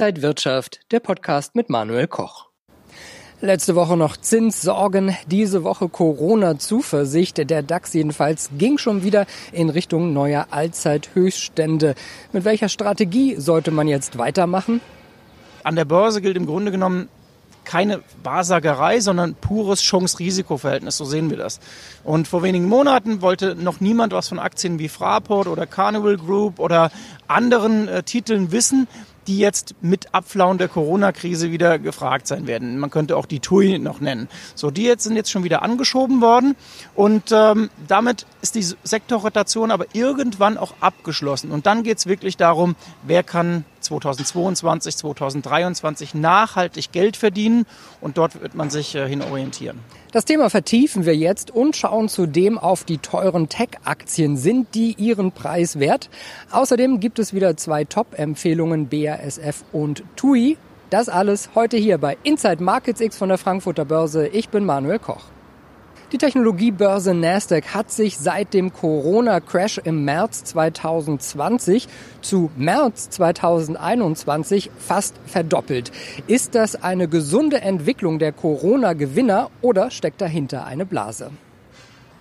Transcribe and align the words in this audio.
Inside 0.00 0.22
Wirtschaft, 0.22 0.80
der 0.92 1.00
Podcast 1.00 1.54
mit 1.54 1.68
Manuel 1.68 2.06
Koch. 2.06 2.46
Letzte 3.42 3.74
Woche 3.74 3.98
noch 3.98 4.16
Zinssorgen, 4.16 5.14
diese 5.26 5.62
Woche 5.62 5.90
Corona-Zuversicht. 5.90 7.36
Der 7.36 7.62
DAX 7.62 7.92
jedenfalls 7.92 8.48
ging 8.56 8.78
schon 8.78 9.02
wieder 9.02 9.26
in 9.52 9.68
Richtung 9.68 10.14
neuer 10.14 10.46
Allzeithöchststände. 10.52 11.96
Mit 12.32 12.46
welcher 12.46 12.70
Strategie 12.70 13.36
sollte 13.36 13.72
man 13.72 13.88
jetzt 13.88 14.16
weitermachen? 14.16 14.80
An 15.64 15.76
der 15.76 15.84
Börse 15.84 16.22
gilt 16.22 16.38
im 16.38 16.46
Grunde 16.46 16.70
genommen 16.70 17.10
keine 17.64 18.00
Wahrsagerei, 18.22 19.00
sondern 19.00 19.34
pures 19.34 19.82
Chance-Risiko-Verhältnis. 19.82 20.96
So 20.96 21.04
sehen 21.04 21.28
wir 21.28 21.36
das. 21.36 21.60
Und 22.04 22.26
vor 22.26 22.42
wenigen 22.42 22.70
Monaten 22.70 23.20
wollte 23.20 23.54
noch 23.54 23.80
niemand 23.80 24.14
was 24.14 24.30
von 24.30 24.38
Aktien 24.38 24.78
wie 24.78 24.88
Fraport 24.88 25.46
oder 25.46 25.66
Carnival 25.66 26.16
Group 26.16 26.58
oder 26.58 26.90
anderen 27.28 27.86
äh, 27.86 28.02
Titeln 28.02 28.50
wissen 28.50 28.88
die 29.26 29.38
jetzt 29.38 29.74
mit 29.80 30.14
Abflauen 30.14 30.58
der 30.58 30.68
Corona-Krise 30.68 31.50
wieder 31.50 31.78
gefragt 31.78 32.26
sein 32.26 32.46
werden. 32.46 32.78
Man 32.78 32.90
könnte 32.90 33.16
auch 33.16 33.26
die 33.26 33.40
TUI 33.40 33.78
noch 33.78 34.00
nennen. 34.00 34.28
So, 34.54 34.70
die 34.70 34.84
jetzt 34.84 35.04
sind 35.04 35.16
jetzt 35.16 35.30
schon 35.30 35.44
wieder 35.44 35.62
angeschoben 35.62 36.20
worden 36.20 36.56
und 36.94 37.30
ähm, 37.32 37.70
damit 37.86 38.26
ist 38.42 38.54
die 38.54 38.64
Sektorrotation 38.82 39.70
aber 39.70 39.86
irgendwann 39.92 40.58
auch 40.58 40.74
abgeschlossen. 40.80 41.50
Und 41.50 41.66
dann 41.66 41.82
geht 41.82 41.98
es 41.98 42.06
wirklich 42.06 42.36
darum, 42.36 42.76
wer 43.02 43.22
kann 43.22 43.64
2022, 43.80 44.96
2023 44.96 46.14
nachhaltig 46.14 46.92
Geld 46.92 47.16
verdienen 47.16 47.66
und 48.00 48.18
dort 48.18 48.40
wird 48.40 48.54
man 48.54 48.70
sich 48.70 48.94
äh, 48.94 49.08
hin 49.08 49.22
orientieren. 49.22 49.80
Das 50.12 50.24
Thema 50.24 50.50
vertiefen 50.50 51.06
wir 51.06 51.16
jetzt 51.16 51.50
und 51.50 51.76
schauen 51.76 52.08
zudem 52.08 52.58
auf 52.58 52.84
die 52.84 52.98
teuren 52.98 53.48
Tech-Aktien. 53.48 54.36
Sind 54.36 54.74
die 54.74 54.94
ihren 54.94 55.32
Preis 55.32 55.78
wert? 55.78 56.10
Außerdem 56.50 57.00
gibt 57.00 57.18
es 57.18 57.32
wieder 57.32 57.56
zwei 57.56 57.84
Top-Empfehlungen, 57.84 58.88
BASF 58.88 59.64
und 59.72 60.02
TUI. 60.16 60.56
Das 60.90 61.08
alles 61.08 61.50
heute 61.54 61.76
hier 61.76 61.98
bei 61.98 62.18
Inside 62.24 62.62
Markets 62.62 63.00
X 63.00 63.16
von 63.16 63.28
der 63.28 63.38
Frankfurter 63.38 63.84
Börse. 63.84 64.26
Ich 64.26 64.48
bin 64.48 64.64
Manuel 64.64 64.98
Koch. 64.98 65.22
Die 66.12 66.18
Technologiebörse 66.18 67.14
Nasdaq 67.14 67.72
hat 67.72 67.92
sich 67.92 68.18
seit 68.18 68.52
dem 68.52 68.72
Corona-Crash 68.72 69.78
im 69.84 70.04
März 70.04 70.42
2020 70.42 71.86
zu 72.20 72.50
März 72.56 73.10
2021 73.10 74.72
fast 74.76 75.14
verdoppelt. 75.26 75.92
Ist 76.26 76.56
das 76.56 76.82
eine 76.82 77.06
gesunde 77.06 77.60
Entwicklung 77.60 78.18
der 78.18 78.32
Corona-Gewinner 78.32 79.50
oder 79.62 79.92
steckt 79.92 80.20
dahinter 80.20 80.66
eine 80.66 80.84
Blase? 80.84 81.30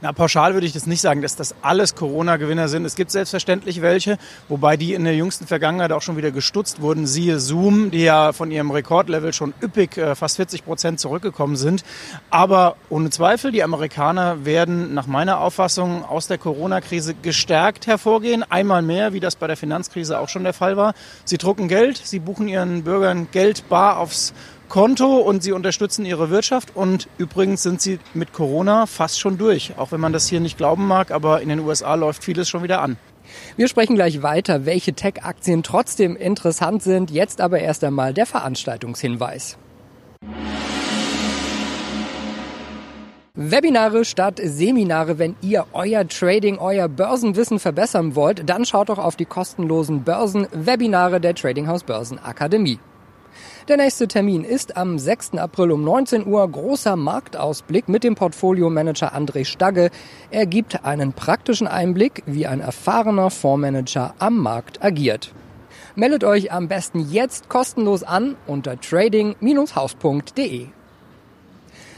Na, 0.02 0.14
pauschal 0.14 0.54
würde 0.54 0.66
ich 0.66 0.72
das 0.72 0.88
nicht 0.88 1.02
sagen, 1.02 1.22
dass 1.22 1.36
das 1.36 1.54
alles 1.62 1.94
Corona-Gewinner 1.94 2.70
sind. 2.70 2.86
Es 2.86 2.96
gibt 2.96 3.12
selbstverständlich 3.12 3.82
welche, 3.82 4.18
wobei 4.48 4.78
die 4.78 4.94
in 4.94 5.04
der 5.04 5.14
jüngsten 5.14 5.46
Vergangenheit 5.46 5.92
auch 5.92 6.02
schon 6.02 6.16
wieder 6.16 6.32
gestutzt 6.32 6.82
wurden. 6.82 7.06
Siehe 7.06 7.38
Zoom, 7.42 7.92
die 7.92 8.04
ja 8.04 8.32
von 8.32 8.50
ihrem 8.50 8.72
Rekordlevel 8.72 9.34
schon 9.34 9.54
üppig 9.62 9.98
äh, 9.98 10.16
fast 10.16 10.38
40 10.38 10.64
Prozent 10.64 11.02
zurückgekommen 11.02 11.58
sind. 11.58 11.84
Aber 12.30 12.78
ohne 12.88 13.10
Zweifel, 13.10 13.52
die 13.52 13.62
Amerikaner 13.62 14.46
werden 14.46 14.94
nach 14.94 15.06
meiner 15.06 15.42
Auffassung 15.42 16.06
aus 16.06 16.28
der 16.28 16.38
Corona-Krise 16.38 17.16
gestärkt 17.16 17.86
hervorgehen. 17.86 18.50
Einmal 18.50 18.82
mehr, 18.82 19.12
wie 19.12 19.20
das 19.20 19.36
bei 19.36 19.48
der 19.48 19.58
Finanzkrise 19.58 20.18
auch 20.18 20.30
schon 20.30 20.46
der 20.46 20.54
Fall 20.54 20.78
war. 20.78 20.94
Sie 21.26 21.38
drucken 21.38 21.68
Geld, 21.68 21.98
sie 21.98 22.20
buchen 22.20 22.48
ihren 22.48 22.86
Bürgern 22.86 23.28
Geld 23.32 23.68
bar 23.68 23.98
aufs 23.98 24.34
Konto 24.70 25.18
und 25.18 25.44
sie 25.44 25.52
unterstützen 25.52 26.06
ihre 26.06 26.30
Wirtschaft. 26.30 26.76
Und 26.76 27.08
übrigens 27.18 27.64
sind 27.64 27.82
sie 27.82 28.00
mit 28.14 28.32
Corona 28.32 28.86
fast 28.86 29.20
schon 29.20 29.38
durch. 29.38 29.74
Auch 29.78 29.92
wenn 29.92 30.00
man 30.00 30.14
das 30.14 30.28
hier 30.28 30.40
nicht 30.40 30.58
glauben 30.58 30.88
mag, 30.88 31.12
aber 31.12 31.42
in 31.42 31.50
den 31.50 31.60
USA 31.60 31.96
läuft 31.96 32.24
vieles 32.24 32.48
schon 32.48 32.64
wieder 32.64 32.82
an. 32.82 32.98
Wir 33.58 33.68
sprechen 33.68 33.96
gleich 33.96 34.22
weiter, 34.22 34.66
welche 34.66 34.94
Tech-Aktien 34.94 35.64
trotzdem 35.64 36.16
interessant 36.16 36.84
sind. 36.84 37.12
Jetzt 37.12 37.42
aber 37.42 37.60
erst 37.60 37.84
einmal 37.84 38.14
der 38.14 38.26
Veranstaltungshinweis. 38.26 39.58
Webinare 43.42 44.04
statt 44.04 44.42
Seminare, 44.44 45.18
wenn 45.18 45.38
ihr 45.42 45.66
euer 45.72 46.06
Trading, 46.08 46.58
euer 46.58 46.90
Börsenwissen 46.90 47.60
verbessern 47.60 48.16
wollt, 48.16 48.50
dann 48.50 48.66
schaut 48.66 48.90
doch 48.90 48.98
auf 48.98 49.16
die 49.16 49.26
kostenlosen 49.26 50.04
Börsenwebinare 50.04 51.22
der 51.22 51.36
Trading 51.36 51.68
House 51.68 51.84
Börsen 51.84 52.20
Akademie. 52.20 52.80
Der 53.68 53.78
nächste 53.78 54.08
Termin 54.08 54.44
ist 54.44 54.78
am 54.78 54.98
6. 54.98 55.36
April 55.36 55.72
um 55.72 55.84
19 55.84 56.26
Uhr. 56.26 56.50
Großer 56.50 56.96
Marktausblick 56.96 57.88
mit 57.88 58.04
dem 58.04 58.16
Portfolio-Manager 58.16 59.16
André 59.16 59.46
Stagge. 59.46 59.92
Er 60.32 60.46
gibt 60.46 60.86
einen 60.86 61.14
praktischen 61.14 61.68
Einblick, 61.68 62.24
wie 62.26 62.48
ein 62.48 62.60
erfahrener 62.60 63.30
Fondsmanager 63.30 64.14
am 64.20 64.38
Markt 64.38 64.84
agiert. 64.84 65.34
Meldet 65.96 66.24
euch 66.24 66.52
am 66.52 66.68
besten 66.68 67.00
jetzt 67.12 67.50
kostenlos 67.50 68.04
an 68.04 68.36
unter 68.48 68.80
trading-haus.de. 68.80 70.68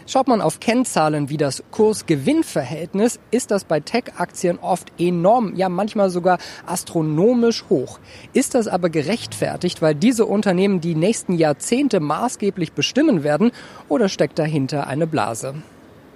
Schaut 0.08 0.28
man 0.28 0.42
auf 0.42 0.60
Kennzahlen 0.60 1.30
wie 1.30 1.38
das 1.38 1.64
Kurs-Gewinn-Verhältnis, 1.72 3.20
ist 3.30 3.52
das 3.52 3.64
bei 3.64 3.80
Tech-Aktien 3.80 4.60
oft 4.60 4.92
enorm, 5.00 5.56
ja 5.56 5.70
manchmal 5.70 6.10
sogar 6.10 6.40
astronomisch 6.66 7.66
hoch. 7.70 8.00
Ist 8.34 8.56
das 8.56 8.68
aber 8.68 8.90
gerechtfertigt, 8.90 9.82
weil 9.82 9.96
diese 9.96 10.26
Unternehmen 10.26 10.82
die 10.82 10.96
nächsten 10.96 11.34
Jahrzehnte 11.34 12.00
maßgeblich 12.00 12.74
bestimmen 12.74 13.24
werden 13.24 13.52
oder 13.90 14.10
steckt 14.10 14.40
dahinter 14.40 14.88
eine 14.88 15.08
Blase? 15.08 15.56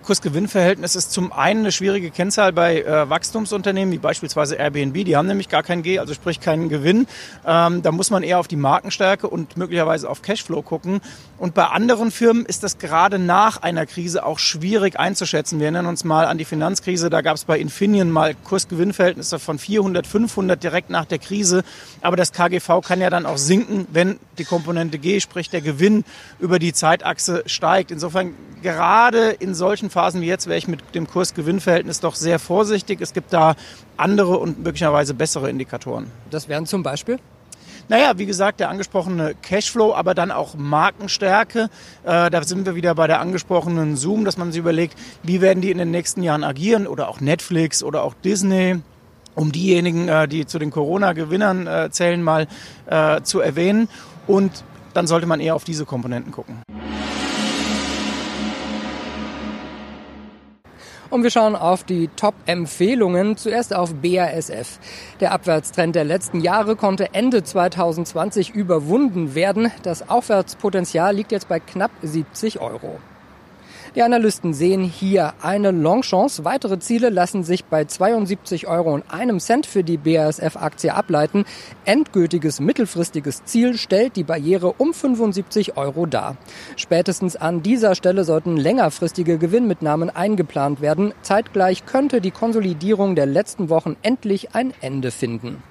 Kurs-Gewinn-Verhältnis 0.05 0.95
ist 0.95 1.11
zum 1.11 1.33
einen 1.33 1.61
eine 1.61 1.71
schwierige 1.71 2.11
Kennzahl 2.11 2.53
bei 2.53 2.81
äh, 2.81 3.09
Wachstumsunternehmen, 3.09 3.91
wie 3.91 3.97
beispielsweise 3.97 4.55
Airbnb. 4.55 5.03
Die 5.03 5.17
haben 5.17 5.27
nämlich 5.27 5.49
gar 5.49 5.63
kein 5.63 5.81
G, 5.81 5.99
also 5.99 6.13
sprich 6.13 6.39
keinen 6.39 6.69
Gewinn. 6.69 7.07
Ähm, 7.45 7.81
da 7.81 7.91
muss 7.91 8.11
man 8.11 8.21
eher 8.21 8.39
auf 8.39 8.47
die 8.47 8.55
Markenstärke 8.55 9.27
und 9.27 9.57
möglicherweise 9.57 10.09
auf 10.09 10.21
Cashflow 10.21 10.61
gucken. 10.61 11.01
Und 11.38 11.55
bei 11.55 11.66
anderen 11.66 12.11
Firmen 12.11 12.45
ist 12.45 12.63
das 12.63 12.77
gerade 12.77 13.19
nach 13.19 13.61
einer 13.63 13.85
Krise 13.85 14.25
auch 14.25 14.39
schwierig 14.39 14.99
einzuschätzen. 14.99 15.59
Wir 15.59 15.66
erinnern 15.66 15.88
uns 15.88 16.03
mal 16.03 16.27
an 16.27 16.37
die 16.37 16.45
Finanzkrise. 16.45 17.09
Da 17.09 17.22
gab 17.22 17.35
es 17.35 17.45
bei 17.45 17.59
Infineon 17.59 18.11
mal 18.11 18.35
Kurs-Gewinn-Verhältnisse 18.35 19.39
von 19.39 19.57
400, 19.57 20.05
500 20.05 20.61
direkt 20.61 20.91
nach 20.91 21.05
der 21.05 21.17
Krise. 21.17 21.63
Aber 22.01 22.16
das 22.16 22.31
KGV 22.31 22.81
kann 22.81 23.01
ja 23.01 23.09
dann 23.09 23.25
auch 23.25 23.37
sinken, 23.37 23.87
wenn 23.91 24.19
die 24.37 24.45
Komponente 24.45 24.99
G, 24.99 25.19
sprich 25.19 25.49
der 25.49 25.61
Gewinn 25.61 26.05
über 26.39 26.59
die 26.59 26.73
Zeitachse 26.73 27.43
steigt. 27.47 27.89
Insofern 27.89 28.35
gerade 28.61 29.29
in 29.29 29.53
solchen 29.53 29.89
Phasen 29.95 30.19
wie 30.19 30.25
jetzt 30.25 30.47
wäre 30.47 30.57
ich 30.57 30.67
mit 30.67 30.94
dem 30.94 31.07
Kurs-Gewinn-Verhältnis 31.07 32.01
doch 32.01 32.16
sehr 32.16 32.38
vorsichtig. 32.38 33.00
Es 33.00 33.13
gibt 33.13 33.31
da 33.31 33.56
andere 33.95 34.38
und 34.38 34.61
möglicherweise 34.61 35.13
bessere 35.13 35.50
Indikatoren. 35.50 36.11
Das 36.31 36.50
wären 36.50 36.66
zum 36.66 36.83
Beispiel? 36.83 37.17
Naja, 37.88 38.17
wie 38.17 38.25
gesagt, 38.25 38.59
der 38.59 38.69
angesprochene 38.69 39.35
Cashflow, 39.41 39.94
aber 39.94 40.13
dann 40.13 40.31
auch 40.31 40.55
Markenstärke. 40.55 41.69
Äh, 42.03 42.29
da 42.29 42.44
sind 42.44 42.66
wir 42.66 42.75
wieder 42.75 42.94
bei 42.94 43.07
der 43.07 43.22
angesprochenen 43.22 43.95
Zoom, 43.95 44.25
dass 44.25 44.35
man 44.35 44.51
sich 44.51 44.59
überlegt, 44.59 45.00
wie 45.23 45.39
werden 45.39 45.61
die 45.61 45.72
in 45.72 45.78
den 45.78 45.91
nächsten 45.91 46.23
Jahren 46.23 46.44
agieren 46.44 46.88
oder 46.88 47.07
auch 47.07 47.22
Netflix 47.22 47.81
oder 47.81 48.03
auch 48.03 48.16
Disney 48.16 48.81
um 49.34 49.53
diejenigen, 49.53 50.09
äh, 50.09 50.28
die 50.28 50.45
zu 50.45 50.59
den 50.59 50.72
Corona-Gewinnern 50.72 51.67
äh, 51.67 51.89
zählen, 51.89 52.22
mal 52.22 52.47
äh, 52.88 53.22
zu 53.22 53.39
erwähnen. 53.39 53.88
Und 54.28 54.63
dann 54.94 55.07
sollte 55.07 55.25
man 55.25 55.39
eher 55.39 55.55
auf 55.55 55.63
diese 55.63 55.85
Komponenten 55.85 56.31
gucken. 56.34 56.63
Und 61.16 61.24
wir 61.24 61.31
schauen 61.31 61.56
auf 61.56 61.86
die 61.86 62.09
Top-Empfehlungen. 62.18 63.38
Zuerst 63.38 63.74
auf 63.74 63.94
BASF. 63.94 64.80
Der 65.22 65.31
Abwärtstrend 65.31 65.96
der 65.96 66.03
letzten 66.03 66.42
Jahre 66.42 66.76
konnte 66.76 67.14
Ende 67.14 67.42
2020 67.42 68.53
überwunden 68.53 69.34
werden. 69.34 69.72
Das 69.84 70.09
Aufwärtspotenzial 70.09 71.16
liegt 71.16 71.31
jetzt 71.31 71.48
bei 71.48 71.62
knapp 71.62 71.92
70 72.02 72.59
Euro. 72.59 73.00
Die 73.96 74.02
Analysten 74.02 74.53
sehen 74.53 74.84
hier 74.84 75.34
eine 75.42 75.72
Longchance. 75.72 76.44
Weitere 76.44 76.80
Ziele 76.80 77.09
lassen 77.09 77.44
sich 77.44 77.66
bei 77.66 77.86
72 77.86 78.68
Euro 78.68 78.94
und 78.94 79.03
einem 79.09 79.40
Cent 79.40 79.66
für 79.66 79.84
die 79.84 79.98
BASF-Aktie 79.98 80.94
ableiten. 80.94 81.46
Endgültiges 81.85 82.59
mittelfristiges 82.59 83.46
Ziel 83.46 83.78
stellt 83.78 84.16
die 84.16 84.23
Barriere 84.23 84.73
um 84.78 84.94
75 84.94 85.78
Euro 85.78 86.06
dar. 86.06 86.38
Spätestens 86.76 87.35
an 87.35 87.64
dieser 87.64 87.96
Stelle 87.96 88.23
sollten 88.23 88.58
längerfristige 88.58 89.38
Gewinnmitnahmen 89.38 90.09
eingeplant 90.09 90.82
werden. 90.82 91.14
Zeitgleich 91.22 91.85
könnte 91.85 92.22
die 92.22 92.32
Konsolidierung 92.32 93.16
der 93.16 93.26
letzten 93.26 93.70
Wochen 93.70 93.96
endlich 94.02 94.56
ein 94.56 94.73
Ende 94.82 95.11
finden. 95.11 95.64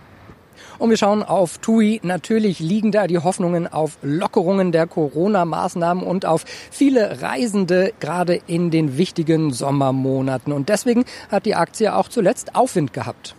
Und 0.78 0.90
wir 0.90 0.96
schauen 0.96 1.22
auf 1.22 1.58
TUI. 1.58 2.00
Natürlich 2.02 2.60
liegen 2.60 2.92
da 2.92 3.06
die 3.06 3.18
Hoffnungen 3.18 3.66
auf 3.66 3.98
Lockerungen 4.02 4.72
der 4.72 4.86
Corona-Maßnahmen 4.86 6.02
und 6.04 6.26
auf 6.26 6.44
viele 6.70 7.22
Reisende, 7.22 7.92
gerade 8.00 8.40
in 8.46 8.70
den 8.70 8.96
wichtigen 8.96 9.52
Sommermonaten. 9.52 10.52
Und 10.52 10.68
deswegen 10.68 11.04
hat 11.30 11.46
die 11.46 11.54
Aktie 11.54 11.94
auch 11.94 12.08
zuletzt 12.08 12.54
Aufwind 12.54 12.92
gehabt. 12.92 13.34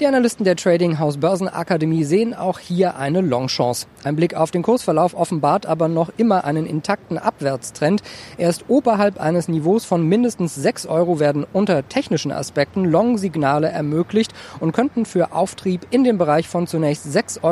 Die 0.00 0.06
Analysten 0.06 0.44
der 0.44 0.56
Trading 0.56 0.98
House 0.98 1.18
Börsenakademie 1.18 2.04
sehen 2.04 2.32
auch 2.32 2.58
hier 2.58 2.96
eine 2.96 3.20
Longchance. 3.20 3.86
Ein 4.02 4.16
Blick 4.16 4.32
auf 4.32 4.50
den 4.50 4.62
Kursverlauf 4.62 5.12
offenbart 5.12 5.66
aber 5.66 5.88
noch 5.88 6.10
immer 6.16 6.46
einen 6.46 6.64
intakten 6.64 7.18
Abwärtstrend. 7.18 8.02
Erst 8.38 8.64
oberhalb 8.68 9.20
eines 9.20 9.46
Niveaus 9.46 9.84
von 9.84 10.08
mindestens 10.08 10.54
6 10.54 10.86
Euro 10.86 11.20
werden 11.20 11.44
unter 11.52 11.86
technischen 11.86 12.32
Aspekten 12.32 12.86
Long-Signale 12.86 13.68
ermöglicht 13.68 14.32
und 14.58 14.72
könnten 14.72 15.04
für 15.04 15.32
Auftrieb 15.32 15.86
in 15.90 16.02
dem 16.02 16.16
Bereich 16.16 16.48
von 16.48 16.66
zunächst 16.66 17.04
6,45 17.06 17.42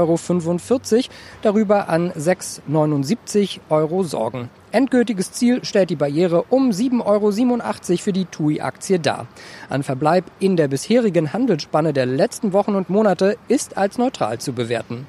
Euro 0.96 1.14
darüber 1.42 1.90
an 1.90 2.12
6,79 2.12 3.60
Euro 3.68 4.04
sorgen. 4.04 4.48
Endgültiges 4.72 5.32
Ziel 5.32 5.64
stellt 5.64 5.90
die 5.90 5.96
Barriere 5.96 6.44
um 6.50 6.70
7,87 6.70 7.04
Euro 7.04 7.98
für 7.98 8.12
die 8.12 8.24
TUI-Aktie 8.26 8.98
dar. 8.98 9.26
Ein 9.70 9.82
Verbleib 9.82 10.24
in 10.40 10.56
der 10.56 10.68
bisherigen 10.68 11.32
Handelsspanne 11.32 11.92
der 11.92 12.06
letzten 12.06 12.52
Wochen 12.52 12.74
und 12.74 12.90
Monate 12.90 13.36
ist 13.48 13.76
als 13.76 13.98
neutral 13.98 14.38
zu 14.38 14.52
bewerten. 14.52 15.06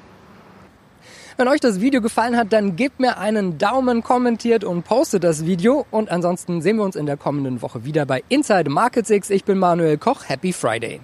Wenn 1.36 1.48
euch 1.48 1.60
das 1.60 1.80
Video 1.80 2.02
gefallen 2.02 2.36
hat, 2.36 2.52
dann 2.52 2.76
gebt 2.76 3.00
mir 3.00 3.18
einen 3.18 3.56
Daumen, 3.56 4.02
kommentiert 4.02 4.62
und 4.62 4.82
postet 4.82 5.24
das 5.24 5.46
Video. 5.46 5.86
Und 5.90 6.10
ansonsten 6.10 6.60
sehen 6.60 6.76
wir 6.76 6.84
uns 6.84 6.96
in 6.96 7.06
der 7.06 7.16
kommenden 7.16 7.62
Woche 7.62 7.84
wieder 7.84 8.04
bei 8.04 8.22
Inside 8.28 8.68
Markets 8.68 9.08
X. 9.08 9.30
Ich 9.30 9.44
bin 9.44 9.58
Manuel 9.58 9.96
Koch. 9.96 10.28
Happy 10.28 10.52
Friday. 10.52 11.00